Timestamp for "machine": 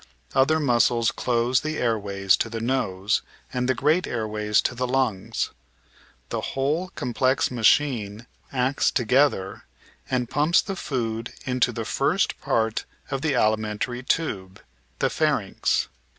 7.51-8.25